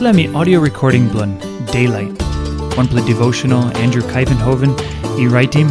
Me 0.00 0.26
audio 0.34 0.58
recording 0.58 1.08
blun 1.08 1.38
Daylight. 1.66 2.20
One 2.76 2.88
play 2.88 3.06
devotional 3.06 3.64
Andrew 3.76 4.02
Kuyvenhoven, 4.02 4.74
e 5.18 5.28
writing 5.28 5.68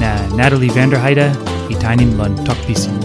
na 0.00 0.26
Natalie 0.34 0.70
Vanderheide, 0.70 1.28
e 1.70 1.74
tiny 1.78 2.06
blun 2.06 2.34
talk 2.46 2.56
pisin. 2.66 2.98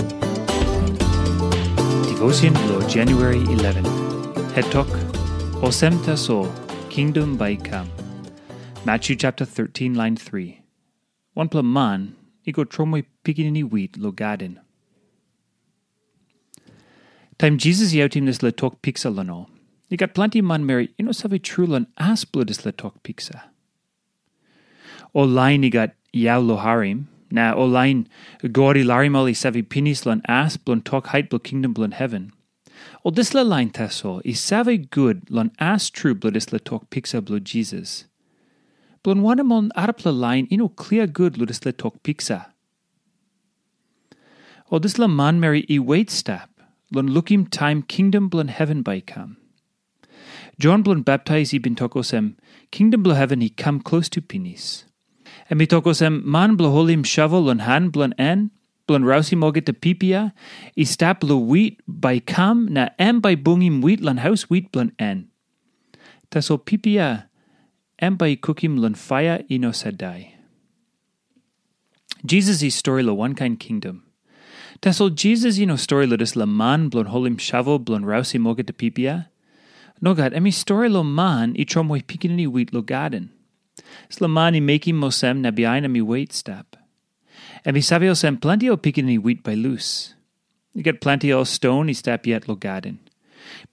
Devotion 2.07 2.53
lo 2.69 2.81
January 2.87 3.39
11. 3.39 3.83
Head 4.53 4.71
talk 4.71 4.87
Osem 5.61 6.17
so 6.17 6.49
Kingdom 6.89 7.35
by 7.35 7.57
Come. 7.57 7.91
Matthew 8.85 9.17
chapter 9.17 9.43
13 9.43 9.95
line 9.95 10.15
3. 10.15 10.61
One 11.33 11.49
play 11.49 11.61
man, 11.61 12.15
e 12.45 12.53
go 12.53 12.63
tromoy 12.63 13.05
pikinini 13.25 13.69
wheat 13.69 13.97
lo 13.97 14.11
gadin. 14.11 14.61
Time 17.37 17.57
Jesus 17.57 17.93
yautim 17.93 18.25
this 18.25 18.41
le 18.41 18.51
talk 18.53 18.81
pixalano. 18.81 19.47
You 19.89 19.95
got 19.95 20.13
plenty 20.13 20.41
man 20.41 20.65
Mary, 20.65 20.89
you 20.97 21.05
know 21.05 21.11
savi 21.11 21.39
trulan 21.39 21.87
aspludis 21.97 22.65
le 22.65 22.73
talk 22.73 22.95
oh, 22.97 22.99
pixa. 23.03 23.43
O 25.15 25.23
line 25.23 25.63
you 25.63 25.69
got 25.69 25.91
yau 26.11 26.39
lo 26.39 26.57
harim. 26.57 27.07
Na 27.31 27.53
o 27.53 27.65
line 27.65 28.07
gori 28.51 28.83
larimoli 28.83 29.33
savi 29.33 29.63
pinis 29.63 30.05
lan 30.05 30.21
asplun 30.27 30.83
talk 30.83 31.07
height 31.07 31.29
blo 31.29 31.39
kingdom 31.39 31.73
blun 31.73 31.93
heaven. 31.93 32.33
O 33.05 33.11
this 33.11 33.33
le 33.33 33.43
line 33.43 33.69
taso 33.69 34.21
is 34.25 34.39
savi 34.39 34.89
good 34.89 35.29
lan 35.29 35.51
as 35.57 35.89
true 35.89 36.13
bludis 36.13 36.51
le 36.51 36.59
talk 36.59 36.89
pixa 36.89 37.23
blo 37.23 37.39
Jesus. 37.39 38.05
Blun 39.03 39.21
wanamon 39.21 39.69
arapla 39.69 40.17
line 40.17 40.47
ino 40.51 40.67
clear 40.67 41.07
good 41.07 41.35
ludis 41.35 41.65
le 41.65 41.71
talk 41.71 42.03
pixa. 42.03 42.47
O 44.69 44.75
oh, 44.75 44.79
this 44.79 44.99
le 44.99 45.07
man 45.07 45.39
Mary 45.39 45.65
i 45.69 45.79
wait 45.79 46.09
step 46.09 46.49
lun 46.91 47.07
lookim 47.07 47.49
time 47.49 47.81
kingdom 47.81 48.29
blun 48.29 48.49
heaven 48.49 48.81
by 48.81 48.99
come. 48.99 49.37
John 50.59 50.81
blun 50.81 51.03
baptize 51.03 51.53
i 51.53 51.59
bin 51.59 51.75
tokosem, 51.75 52.35
kingdom 52.71 53.03
blun 53.03 53.15
heaven 53.15 53.41
he 53.41 53.49
come 53.49 53.79
close 53.79 54.09
to 54.09 54.21
pinis. 54.21 54.85
And 55.49 55.59
mi 55.59 55.67
tokosem 55.67 56.23
man 56.23 56.55
blo 56.55 56.71
holim 56.71 57.05
shovel 57.05 57.45
lun 57.45 57.59
han 57.59 57.91
blun 57.91 58.13
en, 58.17 58.49
blun 58.87 59.03
rausi 59.03 59.37
moget 59.37 59.67
te 59.67 59.73
pipia, 59.73 60.33
i 60.75 60.83
stap 60.83 61.23
lo 61.23 61.37
wheat 61.37 61.77
by 61.87 62.19
come 62.19 62.67
na 62.73 62.89
em 62.97 63.19
by 63.19 63.35
bungim 63.35 63.83
wheat 63.83 64.01
lun 64.01 64.17
house 64.17 64.49
wheat 64.49 64.71
blun 64.71 64.91
en. 64.97 65.27
Taso 66.31 66.57
pipia 66.57 67.27
em 67.99 68.15
by 68.15 68.35
cookim 68.35 68.79
lun 68.79 68.95
fire 68.95 69.43
ino 69.51 69.71
sadai. 69.71 70.33
Jesus 72.25 72.63
is 72.63 72.73
story 72.73 73.03
lo 73.03 73.13
one 73.13 73.35
kind 73.35 73.59
kingdom. 73.59 74.03
Tesol 74.81 75.13
Jesus 75.13 75.59
ino 75.59 75.75
story 75.75 76.07
lo 76.07 76.17
des 76.17 76.35
la 76.35 76.45
man 76.45 76.89
blon 76.89 77.05
holim 77.05 77.37
shavo 77.37 77.77
blon 77.77 78.03
rausi 78.03 78.39
moga 78.39 78.63
de 78.63 78.73
pipia. 78.73 79.27
No 80.01 80.13
gad, 80.13 80.33
emi 80.33 80.53
story 80.53 80.89
lo 80.89 81.03
man 81.03 81.55
i 81.57 81.65
tromoy 81.65 82.03
pikinini 82.03 82.47
wheat 82.47 82.73
lo 82.73 82.81
gaden. 82.81 83.29
Sla 84.09 84.29
man 84.29 84.55
i 84.55 84.59
making 84.59 84.95
mosem 84.95 85.39
na 85.41 85.51
biaina 85.51 85.89
mi 85.89 86.01
wait 86.01 86.33
step. 86.33 86.75
Emi 87.65 87.83
savio 87.83 88.13
sem 88.15 88.37
plenty 88.37 88.69
o 88.69 88.77
pikinini 88.77 89.19
wheat 89.19 89.43
by 89.43 89.55
loose. 89.55 90.13
You 90.73 90.83
get 90.83 91.01
plenty 91.01 91.33
o 91.33 91.43
stone 91.43 91.89
i 91.89 91.93
step 91.93 92.27
yet 92.27 92.47
lo 92.47 92.55
gaden. 92.55 92.99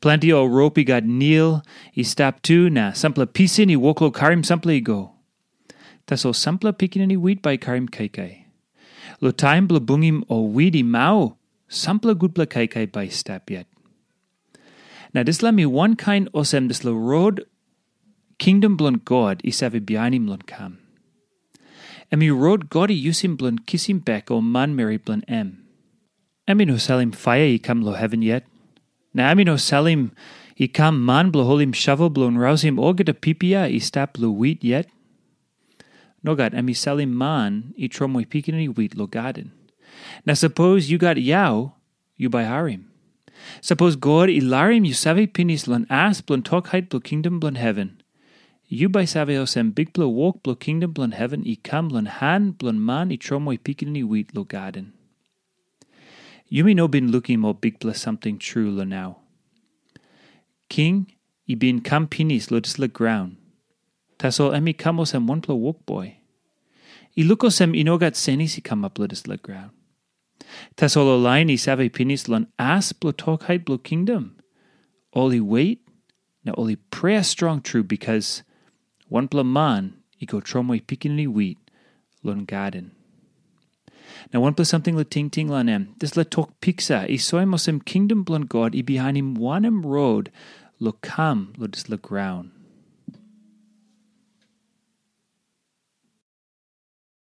Plenty 0.00 0.32
o 0.32 0.44
rope 0.46 0.78
i 0.78 0.82
got 0.82 1.04
kneel 1.04 1.62
i 1.94 2.02
step 2.02 2.40
tu 2.42 2.70
na 2.70 2.92
sample 2.92 3.26
pisin 3.26 3.70
i 3.70 3.76
woklo 3.76 4.12
karim 4.12 4.42
sample 4.42 4.72
i 4.72 4.80
go. 4.80 5.12
Tesol 6.06 6.34
sample 6.34 6.72
pikinini 6.72 7.18
wheat 7.18 7.42
by 7.42 7.56
karim 7.58 7.88
kaikai. 7.88 8.44
Lo 9.20 9.30
time 9.30 9.66
blo 9.66 9.78
bungim 9.78 10.22
o 10.30 10.48
widi 10.48 10.82
mau, 10.82 11.36
sample 11.68 12.14
gudbla 12.14 12.48
kai 12.48 12.66
kai 12.66 12.86
by 12.86 13.08
step 13.08 13.50
yet. 13.50 13.66
Now 15.14 15.22
this 15.22 15.42
let 15.44 15.54
me 15.54 15.64
one 15.64 15.94
kind 15.94 16.30
osem 16.32 16.66
this 16.66 16.82
lo 16.82 16.92
road 16.92 17.46
kingdom 18.38 18.76
blon 18.76 19.04
God 19.04 19.40
is 19.44 19.60
have 19.60 19.86
behind 19.86 20.26
blon 20.26 20.42
kam. 20.44 20.80
Me 22.10 22.30
road 22.30 22.68
God 22.68 22.90
i 22.90 22.94
usim 22.94 23.36
blon 23.36 23.60
kissim 23.60 24.04
back 24.04 24.30
o 24.30 24.40
man 24.40 24.74
Mary 24.74 24.98
blon 24.98 25.22
em. 25.28 25.64
Emi 26.48 26.66
no 26.66 26.76
salim 26.76 27.12
fire 27.12 27.46
i 27.54 27.58
kam 27.58 27.82
lo 27.82 27.92
heaven 27.92 28.22
yet. 28.22 28.44
Na 29.14 29.32
emi 29.32 29.44
no 29.44 29.56
salim 29.56 30.10
i 30.58 30.66
kam 30.66 31.04
man 31.04 31.30
blo 31.30 31.44
holim 31.44 31.72
shovel 31.72 32.10
blon 32.10 32.36
rouse 32.36 32.62
him 32.62 32.80
oh, 32.80 32.92
oga 32.92 33.04
de 33.04 33.14
pipia 33.14 33.72
i 33.72 33.78
stap 33.78 34.18
lo 34.18 34.30
wheat 34.30 34.64
yet. 34.64 34.88
Nogat 36.26 36.54
emi 36.54 36.74
salim 36.74 37.16
man 37.16 37.72
i 37.78 37.86
tromoy 37.86 38.26
pikini 38.26 38.66
wheat 38.76 38.96
lo 38.96 39.06
gaden. 39.06 39.52
Now 40.26 40.34
suppose 40.34 40.90
you 40.90 40.98
got 40.98 41.18
yao, 41.18 41.76
you 42.16 42.28
by 42.28 42.42
harim. 42.42 42.90
Suppose 43.60 43.96
God 43.96 44.30
i 44.30 44.40
larim 44.40 44.86
you 44.86 44.94
save 44.94 45.32
pinis 45.32 45.66
lon 45.66 45.86
as 45.90 46.20
blon 46.20 46.42
tok 46.42 46.68
height 46.68 46.88
blo 46.88 47.00
kingdom 47.00 47.40
blon 47.40 47.56
heaven. 47.56 48.00
You 48.66 48.88
by 48.88 49.04
saveos 49.04 49.56
em 49.56 49.70
big 49.70 49.92
blon 49.92 50.12
walk 50.12 50.42
blon 50.42 50.56
kingdom 50.56 50.92
blon 50.92 51.12
heaven 51.12 51.46
i 51.46 51.56
kam 51.62 51.88
blon 51.88 52.06
han 52.06 52.52
blon 52.52 52.80
man 52.80 53.12
i 53.12 53.16
tromoy 53.16 53.58
pikini 53.58 54.04
wheat 54.04 54.34
lo 54.34 54.44
garden. 54.44 54.92
You 56.48 56.64
may 56.64 56.74
no 56.74 56.88
been 56.88 57.10
looking 57.10 57.40
mo 57.40 57.52
big 57.52 57.78
blo 57.78 57.92
something 57.92 58.38
true 58.38 58.70
lo 58.70 58.84
now. 58.84 59.18
King, 60.68 61.06
i 61.48 61.54
bin 61.54 61.80
kam 61.80 62.08
pinis 62.08 62.50
lo 62.50 62.60
dis 62.60 62.78
le 62.78 62.88
ground. 62.88 63.36
Taso 64.18 64.52
emi 64.52 64.76
kamos 64.76 65.14
em 65.14 65.26
one 65.26 65.40
blon 65.40 65.60
walk 65.60 65.84
boy. 65.86 66.16
I 67.16 67.22
lukos 67.22 67.60
em 67.60 67.74
inogat 67.74 68.16
senis 68.18 68.58
i 68.58 68.60
kam 68.60 68.84
up 68.84 68.98
ludis 68.98 69.28
le 69.28 69.36
ground. 69.36 69.70
Taso 70.76 71.04
lo 71.04 71.16
line 71.16 71.50
i 71.50 71.56
save 71.56 71.92
pinis 71.92 72.28
lon 72.28 72.48
as 72.58 72.92
blo 72.92 73.12
tokheit 73.12 73.64
blo 73.64 73.78
kingdom. 73.78 74.36
Oli 75.14 75.40
wait, 75.40 75.80
na 76.44 76.52
oli 76.56 76.76
prayer 76.76 77.22
strong 77.22 77.60
true 77.60 77.82
because 77.82 78.42
one 79.08 79.28
plo 79.28 79.44
man 79.44 79.94
i 80.20 80.24
go 80.24 80.40
tromoy 80.40 80.82
pikinini 80.82 81.26
wheat 81.26 81.58
lon 82.22 82.44
garden. 82.44 82.90
Now 84.32 84.40
one 84.40 84.54
plus 84.54 84.68
something 84.68 84.96
le 84.96 85.04
ting 85.04 85.30
ting 85.30 85.48
lan 85.48 85.68
em. 85.68 85.94
This 85.98 86.16
le 86.16 86.24
talk 86.24 86.60
pixa 86.60 87.04
i 87.08 87.16
soimos 87.16 87.68
em 87.68 87.80
kingdom 87.80 88.24
blon 88.24 88.42
God 88.42 88.74
i 88.74 88.82
behind 88.82 89.16
him 89.16 89.34
one 89.34 89.64
em 89.64 89.82
road 89.82 90.30
lo 90.80 90.92
kam 90.92 91.52
lo 91.56 91.66
dis 91.66 91.88
le 91.88 91.96
ground. 91.96 92.50